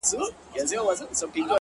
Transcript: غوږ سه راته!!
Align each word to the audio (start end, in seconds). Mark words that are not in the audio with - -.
غوږ 0.03 0.63
سه 0.69 0.75
راته!! 1.21 1.41